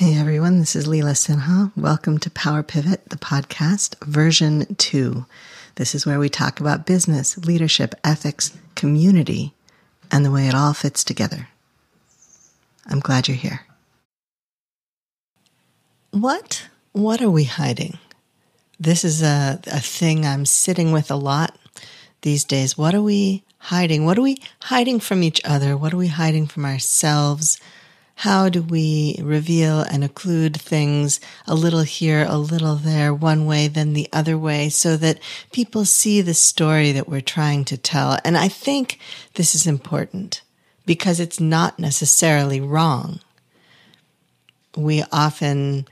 Hey 0.00 0.18
everyone, 0.18 0.60
this 0.60 0.74
is 0.74 0.88
Leela 0.88 1.12
Sinha. 1.12 1.72
Welcome 1.76 2.16
to 2.20 2.30
Power 2.30 2.62
Pivot, 2.62 3.10
the 3.10 3.18
podcast, 3.18 4.02
version 4.02 4.74
two. 4.76 5.26
This 5.74 5.94
is 5.94 6.06
where 6.06 6.18
we 6.18 6.30
talk 6.30 6.58
about 6.58 6.86
business, 6.86 7.36
leadership, 7.36 7.94
ethics, 8.02 8.56
community, 8.74 9.52
and 10.10 10.24
the 10.24 10.30
way 10.30 10.48
it 10.48 10.54
all 10.54 10.72
fits 10.72 11.04
together. 11.04 11.48
I'm 12.86 13.00
glad 13.00 13.28
you're 13.28 13.36
here. 13.36 13.66
What? 16.12 16.66
What 16.92 17.20
are 17.20 17.28
we 17.28 17.44
hiding? 17.44 17.98
This 18.78 19.04
is 19.04 19.22
a, 19.22 19.60
a 19.66 19.80
thing 19.80 20.24
I'm 20.24 20.46
sitting 20.46 20.92
with 20.92 21.10
a 21.10 21.14
lot 21.14 21.58
these 22.22 22.44
days. 22.44 22.78
What 22.78 22.94
are 22.94 23.02
we 23.02 23.44
hiding? 23.58 24.06
What 24.06 24.16
are 24.16 24.22
we 24.22 24.38
hiding 24.62 24.98
from 24.98 25.22
each 25.22 25.42
other? 25.44 25.76
What 25.76 25.92
are 25.92 25.98
we 25.98 26.08
hiding 26.08 26.46
from 26.46 26.64
ourselves? 26.64 27.60
How 28.20 28.50
do 28.50 28.60
we 28.60 29.18
reveal 29.22 29.80
and 29.80 30.04
occlude 30.04 30.54
things 30.54 31.20
a 31.46 31.54
little 31.54 31.80
here, 31.80 32.26
a 32.28 32.36
little 32.36 32.76
there, 32.76 33.14
one 33.14 33.46
way, 33.46 33.66
then 33.66 33.94
the 33.94 34.10
other 34.12 34.36
way, 34.36 34.68
so 34.68 34.98
that 34.98 35.18
people 35.52 35.86
see 35.86 36.20
the 36.20 36.34
story 36.34 36.92
that 36.92 37.08
we're 37.08 37.22
trying 37.22 37.64
to 37.64 37.78
tell? 37.78 38.18
And 38.22 38.36
I 38.36 38.48
think 38.48 38.98
this 39.36 39.54
is 39.54 39.66
important 39.66 40.42
because 40.84 41.18
it's 41.18 41.40
not 41.40 41.78
necessarily 41.78 42.60
wrong. 42.60 43.20
We 44.76 45.02
often 45.10 45.88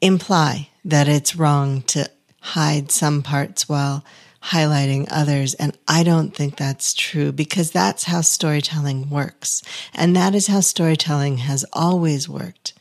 imply 0.00 0.70
that 0.86 1.06
it's 1.06 1.36
wrong 1.36 1.82
to 1.82 2.10
hide 2.40 2.90
some 2.90 3.22
parts 3.22 3.68
while 3.68 4.06
highlighting 4.50 5.06
others. 5.10 5.54
And 5.54 5.76
I 5.88 6.02
don't 6.02 6.34
think 6.34 6.56
that's 6.56 6.92
true 6.92 7.32
because 7.32 7.70
that's 7.70 8.04
how 8.04 8.20
storytelling 8.20 9.08
works. 9.08 9.62
And 9.94 10.14
that 10.16 10.34
is 10.34 10.48
how 10.48 10.60
storytelling 10.60 11.38
has 11.38 11.64
always 11.72 12.28
worked. 12.28 12.74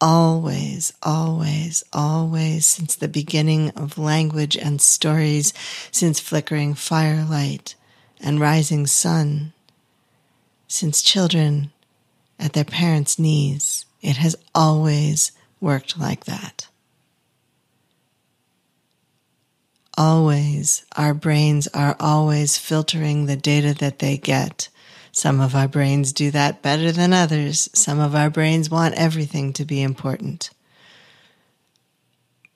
Always, 0.00 0.92
always, 1.02 1.84
always, 1.92 2.66
since 2.66 2.96
the 2.96 3.08
beginning 3.08 3.70
of 3.70 3.98
language 3.98 4.56
and 4.56 4.80
stories, 4.80 5.52
since 5.90 6.20
flickering 6.20 6.74
firelight 6.74 7.74
and 8.20 8.40
rising 8.40 8.86
sun, 8.86 9.52
since 10.66 11.02
children 11.02 11.72
at 12.38 12.54
their 12.54 12.64
parents' 12.64 13.18
knees, 13.18 13.86
it 14.02 14.16
has 14.16 14.36
always 14.54 15.32
worked 15.60 15.98
like 15.98 16.24
that. 16.24 16.68
Always, 19.96 20.84
our 20.96 21.14
brains 21.14 21.68
are 21.68 21.96
always 21.98 22.58
filtering 22.58 23.26
the 23.26 23.36
data 23.36 23.74
that 23.74 23.98
they 23.98 24.16
get. 24.16 24.68
Some 25.12 25.40
of 25.40 25.54
our 25.54 25.68
brains 25.68 26.12
do 26.12 26.30
that 26.32 26.62
better 26.62 26.90
than 26.90 27.12
others. 27.12 27.70
Some 27.72 28.00
of 28.00 28.14
our 28.14 28.30
brains 28.30 28.68
want 28.70 28.94
everything 28.94 29.52
to 29.54 29.64
be 29.64 29.82
important. 29.82 30.50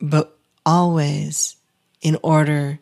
But 0.01 0.37
always, 0.67 1.57
in 2.01 2.19
order 2.23 2.81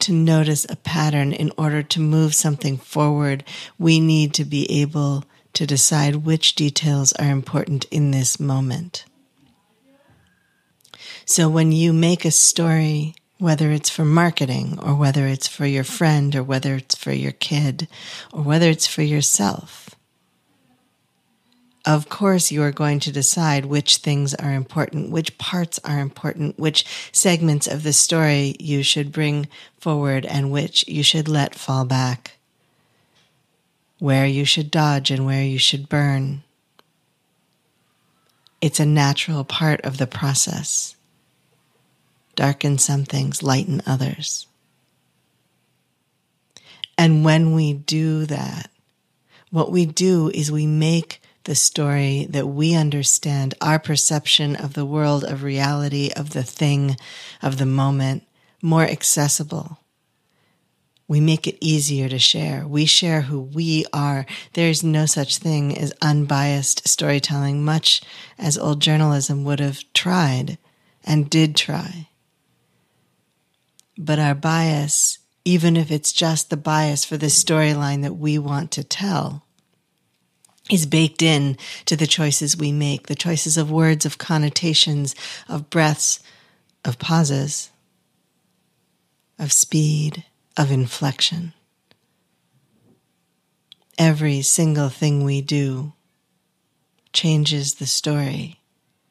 to 0.00 0.12
notice 0.12 0.66
a 0.68 0.76
pattern, 0.76 1.32
in 1.32 1.52
order 1.56 1.82
to 1.82 2.00
move 2.00 2.34
something 2.34 2.76
forward, 2.76 3.44
we 3.78 4.00
need 4.00 4.34
to 4.34 4.44
be 4.44 4.70
able 4.80 5.24
to 5.52 5.66
decide 5.66 6.16
which 6.16 6.54
details 6.54 7.12
are 7.14 7.30
important 7.30 7.84
in 7.90 8.10
this 8.10 8.40
moment. 8.40 9.04
So 11.24 11.48
when 11.48 11.72
you 11.72 11.92
make 11.92 12.24
a 12.24 12.30
story 12.30 13.14
whether 13.42 13.72
it's 13.72 13.90
for 13.90 14.04
marketing 14.04 14.78
or 14.80 14.94
whether 14.94 15.26
it's 15.26 15.48
for 15.48 15.66
your 15.66 15.82
friend 15.82 16.36
or 16.36 16.44
whether 16.44 16.76
it's 16.76 16.94
for 16.94 17.10
your 17.10 17.32
kid 17.32 17.88
or 18.32 18.40
whether 18.40 18.70
it's 18.70 18.86
for 18.86 19.02
yourself. 19.02 19.90
Of 21.84 22.08
course, 22.08 22.52
you 22.52 22.62
are 22.62 22.70
going 22.70 23.00
to 23.00 23.10
decide 23.10 23.64
which 23.64 23.96
things 23.96 24.32
are 24.34 24.52
important, 24.52 25.10
which 25.10 25.36
parts 25.38 25.80
are 25.82 25.98
important, 25.98 26.56
which 26.56 26.84
segments 27.10 27.66
of 27.66 27.82
the 27.82 27.92
story 27.92 28.54
you 28.60 28.84
should 28.84 29.10
bring 29.10 29.48
forward 29.76 30.24
and 30.24 30.52
which 30.52 30.86
you 30.86 31.02
should 31.02 31.26
let 31.26 31.56
fall 31.56 31.84
back, 31.84 32.36
where 33.98 34.24
you 34.24 34.44
should 34.44 34.70
dodge 34.70 35.10
and 35.10 35.26
where 35.26 35.42
you 35.42 35.58
should 35.58 35.88
burn. 35.88 36.44
It's 38.60 38.78
a 38.78 38.86
natural 38.86 39.42
part 39.42 39.80
of 39.80 39.98
the 39.98 40.06
process 40.06 40.94
darken 42.34 42.78
some 42.78 43.04
things, 43.04 43.42
lighten 43.42 43.82
others. 43.86 44.46
And 46.96 47.24
when 47.24 47.54
we 47.54 47.72
do 47.72 48.26
that, 48.26 48.70
what 49.50 49.70
we 49.70 49.86
do 49.86 50.30
is 50.30 50.52
we 50.52 50.66
make 50.66 51.20
the 51.44 51.54
story 51.54 52.26
that 52.30 52.46
we 52.46 52.74
understand, 52.74 53.54
our 53.60 53.78
perception 53.78 54.56
of 54.56 54.74
the 54.74 54.86
world, 54.86 55.24
of 55.24 55.42
reality, 55.42 56.10
of 56.16 56.30
the 56.30 56.42
thing, 56.42 56.96
of 57.42 57.58
the 57.58 57.66
moment, 57.66 58.22
more 58.62 58.84
accessible. 58.84 59.78
We 61.08 61.20
make 61.20 61.46
it 61.46 61.58
easier 61.60 62.08
to 62.08 62.18
share. 62.18 62.66
We 62.66 62.86
share 62.86 63.22
who 63.22 63.40
we 63.40 63.84
are. 63.92 64.24
There's 64.54 64.82
no 64.82 65.04
such 65.04 65.38
thing 65.38 65.76
as 65.76 65.92
unbiased 66.00 66.86
storytelling, 66.88 67.64
much 67.64 68.00
as 68.38 68.56
old 68.56 68.80
journalism 68.80 69.44
would 69.44 69.60
have 69.60 69.80
tried 69.92 70.56
and 71.04 71.28
did 71.28 71.56
try. 71.56 72.08
But 73.98 74.18
our 74.18 74.34
bias, 74.34 75.18
even 75.44 75.76
if 75.76 75.90
it's 75.90 76.12
just 76.12 76.50
the 76.50 76.56
bias 76.56 77.04
for 77.04 77.16
the 77.16 77.26
storyline 77.26 78.02
that 78.02 78.14
we 78.14 78.38
want 78.38 78.70
to 78.72 78.84
tell, 78.84 79.44
is 80.70 80.86
baked 80.86 81.22
in 81.22 81.56
to 81.86 81.96
the 81.96 82.06
choices 82.06 82.56
we 82.56 82.72
make, 82.72 83.06
the 83.06 83.14
choices 83.14 83.58
of 83.58 83.70
words, 83.70 84.06
of 84.06 84.18
connotations, 84.18 85.14
of 85.48 85.68
breaths, 85.70 86.20
of 86.84 86.98
pauses, 86.98 87.70
of 89.38 89.52
speed, 89.52 90.24
of 90.56 90.70
inflection. 90.70 91.52
Every 93.98 94.42
single 94.42 94.88
thing 94.88 95.24
we 95.24 95.42
do 95.42 95.92
changes 97.12 97.74
the 97.74 97.86
story, 97.86 98.60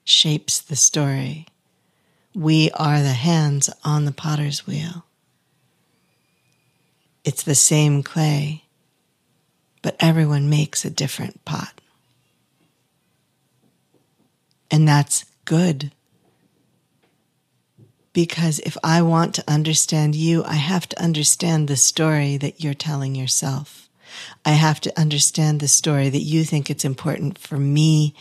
shapes 0.03 0.59
the 0.59 0.75
story, 0.75 1.45
we 2.33 2.71
are 2.71 3.01
the 3.01 3.13
hands 3.13 3.69
on 3.83 4.05
the 4.05 4.11
potter's 4.11 4.65
wheel. 4.65 5.05
It's 7.23 7.43
the 7.43 7.55
same 7.55 8.03
clay, 8.03 8.63
but 9.81 9.95
everyone 9.99 10.49
makes 10.49 10.85
a 10.85 10.89
different 10.89 11.43
pot. 11.45 11.81
And 14.69 14.87
that's 14.87 15.25
good. 15.45 15.91
Because 18.13 18.59
if 18.59 18.77
I 18.83 19.01
want 19.01 19.35
to 19.35 19.43
understand 19.49 20.15
you, 20.15 20.43
I 20.43 20.55
have 20.55 20.87
to 20.89 21.01
understand 21.01 21.67
the 21.67 21.77
story 21.77 22.37
that 22.37 22.63
you're 22.63 22.73
telling 22.73 23.15
yourself. 23.15 23.89
I 24.43 24.51
have 24.51 24.81
to 24.81 24.99
understand 24.99 25.59
the 25.59 25.67
story 25.67 26.09
that 26.09 26.19
you 26.19 26.43
think 26.43 26.69
it's 26.69 26.83
important 26.83 27.37
for 27.37 27.57
me 27.57 28.13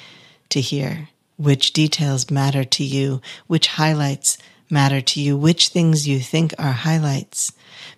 to 0.50 0.60
hear 0.60 1.08
which 1.40 1.72
details 1.72 2.30
matter 2.30 2.64
to 2.64 2.84
you, 2.84 3.22
which 3.46 3.66
highlights 3.66 4.36
matter 4.68 5.00
to 5.00 5.20
you, 5.20 5.36
which 5.36 5.68
things 5.68 6.06
you 6.06 6.20
think 6.20 6.52
are 6.58 6.72
highlights. 6.72 7.52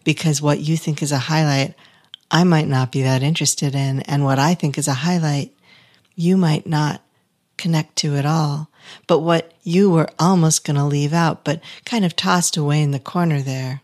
Because 0.05 0.41
what 0.41 0.61
you 0.61 0.77
think 0.77 1.03
is 1.03 1.11
a 1.11 1.19
highlight, 1.19 1.75
I 2.31 2.45
might 2.45 2.69
not 2.69 2.93
be 2.93 3.03
that 3.03 3.23
interested 3.23 3.75
in. 3.75 4.01
And 4.03 4.25
what 4.25 4.39
I 4.39 4.55
think 4.55 4.79
is 4.79 4.87
a 4.87 4.95
highlight, 4.95 5.53
you 6.15 6.37
might 6.37 6.69
not 6.69 7.03
connect 7.57 7.97
to 7.97 8.17
at 8.17 8.25
all. 8.25 8.71
But 9.09 9.19
what 9.19 9.53
you 9.65 9.91
were 9.91 10.09
almost 10.21 10.65
going 10.65 10.77
to 10.77 10.85
leave 10.85 11.13
out, 11.13 11.45
but 11.45 11.61
kind 11.85 12.05
of 12.05 12.15
tossed 12.15 12.57
away 12.57 12.81
in 12.81 12.93
the 12.93 13.01
corner 13.01 13.41
there, 13.41 13.83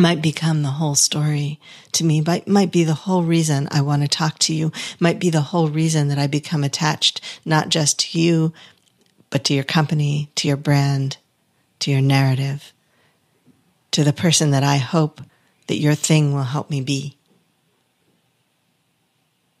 might 0.00 0.22
become 0.22 0.62
the 0.62 0.70
whole 0.70 0.94
story 0.94 1.60
to 1.92 2.04
me, 2.04 2.20
might, 2.20 2.48
might 2.48 2.72
be 2.72 2.84
the 2.84 2.94
whole 2.94 3.22
reason 3.22 3.68
I 3.70 3.82
want 3.82 4.02
to 4.02 4.08
talk 4.08 4.38
to 4.40 4.54
you, 4.54 4.72
might 4.98 5.18
be 5.18 5.30
the 5.30 5.40
whole 5.40 5.68
reason 5.68 6.08
that 6.08 6.18
I 6.18 6.26
become 6.26 6.64
attached, 6.64 7.20
not 7.44 7.68
just 7.68 7.98
to 8.00 8.20
you, 8.20 8.52
but 9.28 9.44
to 9.44 9.54
your 9.54 9.64
company, 9.64 10.30
to 10.36 10.48
your 10.48 10.56
brand, 10.56 11.18
to 11.80 11.90
your 11.90 12.00
narrative, 12.00 12.72
to 13.92 14.04
the 14.04 14.12
person 14.12 14.50
that 14.50 14.64
I 14.64 14.76
hope 14.76 15.20
that 15.66 15.78
your 15.78 15.94
thing 15.94 16.32
will 16.32 16.44
help 16.44 16.70
me 16.70 16.80
be. 16.80 17.16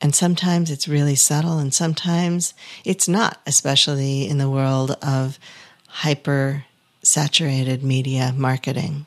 And 0.00 0.14
sometimes 0.14 0.70
it's 0.70 0.88
really 0.88 1.14
subtle 1.14 1.58
and 1.58 1.74
sometimes 1.74 2.54
it's 2.84 3.06
not, 3.06 3.40
especially 3.46 4.26
in 4.26 4.38
the 4.38 4.48
world 4.48 4.96
of 5.02 5.38
hyper 5.88 6.64
saturated 7.02 7.82
media 7.82 8.32
marketing. 8.34 9.06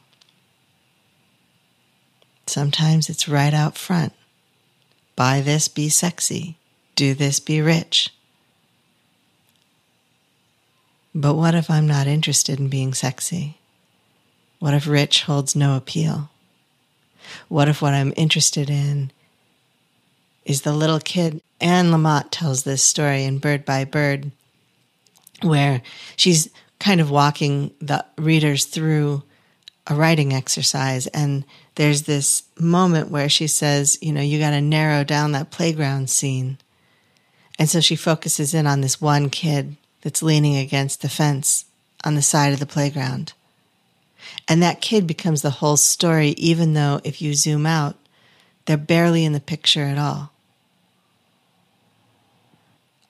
Sometimes 2.46 3.10
it's 3.10 3.28
right 3.28 3.54
out 3.54 3.78
front. 3.78 4.14
Buy 5.16 5.42
this, 5.42 5.68
be 5.68 5.90
sexy. 5.90 6.58
Do 6.96 7.14
this, 7.14 7.40
be 7.40 7.62
rich. 7.62 8.10
But 11.16 11.36
what 11.36 11.56
if 11.56 11.70
I'm 11.70 11.88
not 11.88 12.08
interested 12.08 12.60
in 12.60 12.68
being 12.70 12.94
sexy? 12.94 13.58
What 14.60 14.74
if 14.74 14.88
rich 14.88 15.24
holds 15.24 15.56
no 15.56 15.76
appeal? 15.76 16.30
What 17.50 17.70
if 17.70 17.82
what 17.82 17.94
I'm 17.94 18.14
interested 18.16 18.70
in 18.70 19.12
is 20.46 20.62
the 20.62 20.74
little 20.74 21.00
kid. 21.00 21.42
Anne 21.62 21.92
Lamott 21.92 22.28
tells 22.32 22.64
this 22.64 22.84
story 22.84 23.24
in 23.24 23.40
Bird 23.40 23.66
by 23.66 23.86
Bird, 23.86 24.32
where 25.42 25.82
she's 26.16 26.50
kind 26.80 27.00
of 27.00 27.10
walking 27.10 27.72
the 27.80 28.06
readers 28.18 28.66
through 28.66 29.24
a 29.88 29.96
writing 29.96 30.34
exercise. 30.34 31.08
And 31.08 31.46
there's 31.76 32.04
this 32.04 32.44
moment 32.60 33.10
where 33.10 33.30
she 33.30 33.48
says, 33.48 33.98
you 34.02 34.12
know, 34.12 34.22
you 34.22 34.40
got 34.40 34.52
to 34.52 34.62
narrow 34.62 35.04
down 35.04 35.32
that 35.32 35.52
playground 35.52 36.10
scene. 36.10 36.58
And 37.58 37.70
so 37.70 37.82
she 37.82 37.96
focuses 37.96 38.54
in 38.54 38.68
on 38.68 38.82
this 38.82 39.02
one 39.02 39.30
kid 39.30 39.76
that's 40.02 40.24
leaning 40.24 40.58
against 40.58 41.02
the 41.02 41.10
fence 41.10 41.66
on 42.04 42.16
the 42.16 42.22
side 42.22 42.54
of 42.54 42.60
the 42.60 42.66
playground. 42.66 43.34
And 44.48 44.62
that 44.62 44.82
kid 44.82 45.08
becomes 45.08 45.42
the 45.42 45.50
whole 45.50 45.78
story, 45.78 46.30
even 46.30 46.74
though 46.74 47.00
if 47.04 47.22
you 47.22 47.34
zoom 47.34 47.66
out, 47.66 47.96
they're 48.66 48.78
barely 48.78 49.26
in 49.26 49.34
the 49.34 49.40
picture 49.40 49.84
at 49.84 49.98
all. 49.98 50.32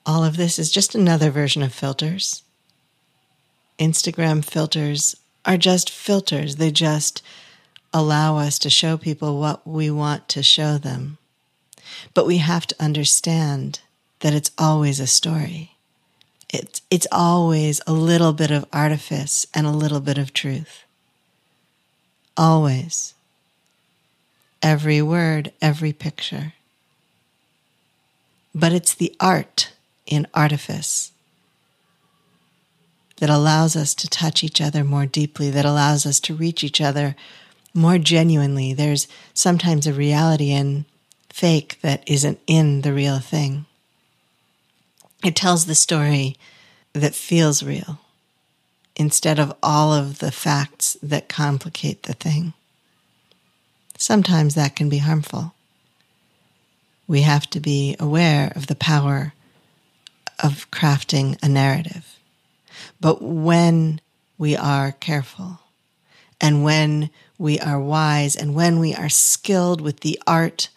All 0.06 0.24
of 0.24 0.36
this 0.36 0.58
is 0.58 0.70
just 0.70 0.94
another 0.94 1.30
version 1.30 1.62
of 1.62 1.72
filters. 1.72 2.42
Instagram 3.78 4.44
filters 4.44 5.16
are 5.44 5.56
just 5.56 5.90
filters. 5.90 6.56
They 6.56 6.70
just 6.70 7.22
allow 7.94 8.36
us 8.36 8.58
to 8.58 8.68
show 8.68 8.96
people 8.98 9.38
what 9.38 9.64
we 9.64 9.88
want 9.88 10.28
to 10.28 10.42
show 10.42 10.76
them. 10.76 11.16
But 12.12 12.26
we 12.26 12.38
have 12.38 12.66
to 12.66 12.82
understand 12.82 13.80
that 14.18 14.34
it's 14.34 14.50
always 14.58 14.98
a 14.98 15.06
story. 15.06 15.76
It's, 16.52 16.82
it's 16.90 17.06
always 17.12 17.80
a 17.86 17.92
little 17.92 18.32
bit 18.32 18.50
of 18.50 18.66
artifice 18.72 19.46
and 19.54 19.66
a 19.66 19.70
little 19.70 20.00
bit 20.00 20.18
of 20.18 20.32
truth. 20.32 20.82
Always. 22.36 23.14
Every 24.60 25.00
word, 25.00 25.52
every 25.62 25.92
picture. 25.92 26.54
But 28.52 28.72
it's 28.72 28.94
the 28.94 29.14
art 29.20 29.72
in 30.06 30.26
artifice 30.34 31.12
that 33.18 33.30
allows 33.30 33.76
us 33.76 33.94
to 33.94 34.08
touch 34.08 34.42
each 34.42 34.60
other 34.60 34.82
more 34.82 35.06
deeply, 35.06 35.50
that 35.50 35.64
allows 35.64 36.06
us 36.06 36.18
to 36.20 36.34
reach 36.34 36.64
each 36.64 36.80
other 36.80 37.14
more 37.74 37.98
genuinely. 37.98 38.72
There's 38.72 39.08
sometimes 39.34 39.86
a 39.86 39.92
reality 39.92 40.52
in 40.52 40.86
fake 41.28 41.78
that 41.82 42.08
isn't 42.08 42.38
in 42.46 42.82
the 42.82 42.92
real 42.92 43.18
thing. 43.18 43.66
It 45.24 45.34
tells 45.34 45.66
the 45.66 45.74
story 45.74 46.36
that 46.92 47.14
feels 47.14 47.62
real 47.62 47.98
instead 48.94 49.40
of 49.40 49.52
all 49.62 49.92
of 49.92 50.20
the 50.20 50.30
facts 50.30 50.96
that 51.02 51.28
complicate 51.28 52.04
the 52.04 52.12
thing. 52.12 52.52
Sometimes 53.98 54.54
that 54.54 54.76
can 54.76 54.88
be 54.88 54.98
harmful. 54.98 55.54
We 57.08 57.22
have 57.22 57.48
to 57.50 57.60
be 57.60 57.96
aware 57.98 58.52
of 58.54 58.68
the 58.68 58.76
power 58.76 59.34
of 60.42 60.70
crafting 60.70 61.36
a 61.42 61.48
narrative. 61.48 62.18
But 63.00 63.20
when 63.20 64.00
we 64.38 64.56
are 64.56 64.92
careful 64.92 65.60
and 66.44 66.62
when 66.62 67.08
we 67.38 67.58
are 67.58 67.80
wise 67.80 68.36
and 68.36 68.54
when 68.54 68.78
we 68.78 68.94
are 68.94 69.08
skilled 69.08 69.80
with 69.80 70.00
the 70.00 70.20
art 70.26 70.68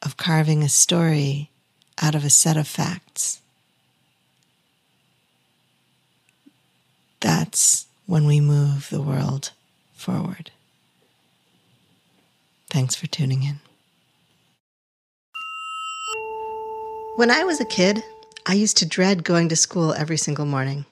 of 0.00 0.16
carving 0.16 0.62
a 0.62 0.68
story 0.68 1.50
out 2.00 2.14
of 2.14 2.24
a 2.24 2.30
set 2.30 2.56
of 2.56 2.68
facts, 2.68 3.40
that's 7.18 7.88
when 8.06 8.28
we 8.28 8.38
move 8.38 8.90
the 8.90 9.02
world 9.02 9.50
forward. 9.92 10.52
Thanks 12.70 12.94
for 12.94 13.08
tuning 13.08 13.42
in. 13.42 13.58
When 17.16 17.32
I 17.32 17.42
was 17.42 17.60
a 17.60 17.64
kid, 17.64 18.04
I 18.46 18.54
used 18.54 18.76
to 18.76 18.86
dread 18.86 19.24
going 19.24 19.48
to 19.48 19.56
school 19.56 19.94
every 19.94 20.16
single 20.16 20.46
morning. 20.46 20.84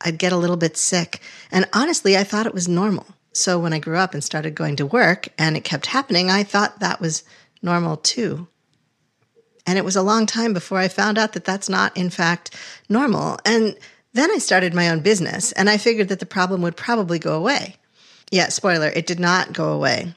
I'd 0.00 0.18
get 0.18 0.30
a 0.30 0.36
little 0.36 0.56
bit 0.56 0.76
sick, 0.76 1.20
and 1.50 1.68
honestly, 1.72 2.16
I 2.16 2.22
thought 2.22 2.46
it 2.46 2.54
was 2.54 2.68
normal. 2.68 3.06
So 3.32 3.58
when 3.58 3.72
I 3.72 3.78
grew 3.78 3.96
up 3.96 4.14
and 4.14 4.22
started 4.22 4.54
going 4.54 4.76
to 4.76 4.86
work 4.86 5.28
and 5.38 5.56
it 5.56 5.64
kept 5.64 5.86
happening, 5.86 6.30
I 6.30 6.42
thought 6.42 6.80
that 6.80 7.00
was 7.00 7.24
normal 7.62 7.96
too. 7.96 8.48
And 9.66 9.78
it 9.78 9.84
was 9.84 9.96
a 9.96 10.02
long 10.02 10.26
time 10.26 10.52
before 10.52 10.78
I 10.78 10.88
found 10.88 11.18
out 11.18 11.32
that 11.32 11.44
that's 11.44 11.68
not, 11.68 11.96
in 11.96 12.10
fact, 12.10 12.54
normal. 12.88 13.38
And 13.44 13.76
then 14.12 14.30
I 14.30 14.38
started 14.38 14.74
my 14.74 14.88
own 14.88 15.00
business 15.00 15.52
and 15.52 15.70
I 15.70 15.78
figured 15.78 16.08
that 16.08 16.18
the 16.18 16.26
problem 16.26 16.62
would 16.62 16.76
probably 16.76 17.18
go 17.18 17.34
away. 17.34 17.76
Yeah, 18.30 18.48
spoiler, 18.48 18.88
it 18.88 19.06
did 19.06 19.20
not 19.20 19.52
go 19.52 19.72
away. 19.72 20.14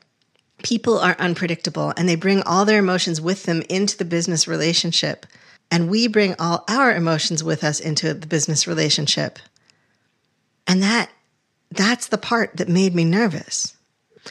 People 0.64 0.98
are 0.98 1.16
unpredictable 1.20 1.94
and 1.96 2.10
they 2.10 2.16
bring 2.16 2.42
all 2.44 2.66
their 2.66 2.80
emotions 2.80 3.22
with 3.22 3.44
them 3.44 3.62
into 3.70 3.98
the 3.98 4.06
business 4.06 4.48
relationship. 4.48 5.26
And 5.70 5.90
we 5.90 6.08
bring 6.08 6.36
all 6.40 6.64
our 6.68 6.94
emotions 6.94 7.44
with 7.44 7.64
us 7.64 7.80
into 7.80 8.14
the 8.14 8.28
business 8.28 8.68
relationship. 8.68 9.40
And 10.68 10.82
that 10.82 11.10
that's 11.72 12.08
the 12.08 12.18
part 12.18 12.58
that 12.58 12.70
made 12.70 12.96
me 12.96 13.04
nervous. 13.04 13.76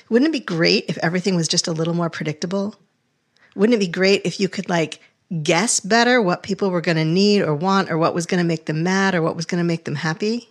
Wouldn't 0.09 0.29
it 0.29 0.33
be 0.33 0.45
great 0.45 0.87
if 0.89 0.99
everything 0.99 1.37
was 1.37 1.49
just 1.49 1.69
a 1.69 1.73
little 1.73 1.95
more 1.95 2.11
predictable? 2.11 2.75
Wouldn't 3.55 3.75
it 3.75 3.87
be 3.87 3.91
great 3.91 4.23
if 4.25 4.41
you 4.41 4.49
could 4.49 4.69
like 4.69 5.01
guess 5.43 5.81
better 5.81 6.21
what 6.21 6.43
people 6.43 6.71
were 6.71 6.81
going 6.81 6.97
to 6.97 7.05
need 7.05 7.43
or 7.43 7.55
want 7.55 7.91
or 7.91 7.99
what 7.99 8.15
was 8.15 8.27
going 8.27 8.39
to 8.43 8.47
make 8.47 8.67
them 8.67 8.83
mad 8.83 9.15
or 9.15 9.23
what 9.23 9.37
was 9.37 9.47
going 9.47 9.59
to 9.59 9.65
make 9.65 9.85
them 9.85 9.97
happy? 9.97 10.51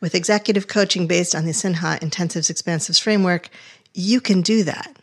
With 0.00 0.14
executive 0.14 0.68
coaching 0.68 1.06
based 1.06 1.34
on 1.34 1.44
the 1.44 1.52
Sinha 1.52 1.98
Intensives 2.00 2.50
Expansives 2.50 2.98
framework, 2.98 3.48
you 3.94 4.20
can 4.20 4.42
do 4.42 4.64
that. 4.64 4.96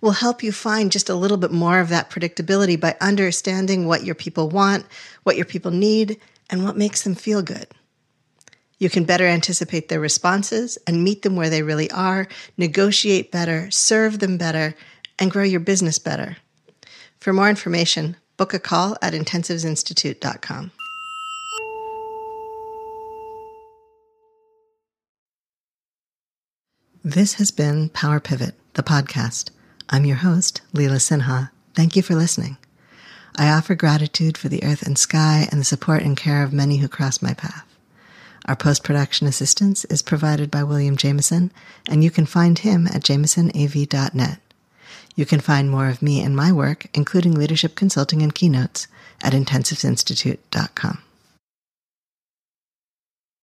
We'll 0.00 0.12
help 0.12 0.42
you 0.42 0.52
find 0.52 0.92
just 0.92 1.08
a 1.08 1.14
little 1.14 1.36
bit 1.36 1.50
more 1.50 1.80
of 1.80 1.88
that 1.88 2.10
predictability 2.10 2.78
by 2.78 2.96
understanding 3.00 3.86
what 3.86 4.04
your 4.04 4.14
people 4.14 4.48
want, 4.48 4.86
what 5.24 5.36
your 5.36 5.44
people 5.44 5.70
need, 5.70 6.20
and 6.50 6.64
what 6.64 6.76
makes 6.76 7.02
them 7.02 7.14
feel 7.14 7.42
good. 7.42 7.66
You 8.78 8.88
can 8.88 9.04
better 9.04 9.26
anticipate 9.26 9.88
their 9.88 10.00
responses 10.00 10.78
and 10.86 11.02
meet 11.02 11.22
them 11.22 11.34
where 11.34 11.50
they 11.50 11.62
really 11.62 11.90
are, 11.90 12.28
negotiate 12.56 13.32
better, 13.32 13.70
serve 13.70 14.20
them 14.20 14.38
better, 14.38 14.74
and 15.18 15.30
grow 15.30 15.42
your 15.42 15.60
business 15.60 15.98
better. 15.98 16.36
For 17.18 17.32
more 17.32 17.50
information, 17.50 18.16
book 18.36 18.54
a 18.54 18.60
call 18.60 18.96
at 19.02 19.12
intensivesinstitute.com. 19.12 20.70
This 27.04 27.34
has 27.34 27.50
been 27.50 27.88
Power 27.88 28.20
Pivot, 28.20 28.54
the 28.74 28.82
podcast. 28.82 29.50
I'm 29.88 30.04
your 30.04 30.16
host, 30.16 30.60
Leela 30.74 30.98
Sinha. 30.98 31.50
Thank 31.74 31.96
you 31.96 32.02
for 32.02 32.14
listening. 32.14 32.58
I 33.36 33.50
offer 33.50 33.74
gratitude 33.74 34.36
for 34.36 34.48
the 34.48 34.62
earth 34.62 34.82
and 34.82 34.98
sky 34.98 35.48
and 35.50 35.60
the 35.60 35.64
support 35.64 36.02
and 36.02 36.16
care 36.16 36.42
of 36.42 36.52
many 36.52 36.78
who 36.78 36.88
cross 36.88 37.22
my 37.22 37.34
path. 37.34 37.67
Our 38.48 38.56
post 38.56 38.82
production 38.82 39.26
assistance 39.26 39.84
is 39.84 40.00
provided 40.00 40.50
by 40.50 40.64
William 40.64 40.96
Jameson, 40.96 41.52
and 41.86 42.02
you 42.02 42.10
can 42.10 42.24
find 42.24 42.58
him 42.58 42.86
at 42.86 43.02
jamesonav.net. 43.02 44.40
You 45.14 45.26
can 45.26 45.40
find 45.40 45.70
more 45.70 45.88
of 45.88 46.00
me 46.00 46.22
and 46.22 46.34
my 46.34 46.50
work, 46.50 46.86
including 46.94 47.34
leadership 47.34 47.74
consulting 47.74 48.22
and 48.22 48.34
keynotes, 48.34 48.88
at 49.22 49.34
intensivesinstitute.com. 49.34 51.02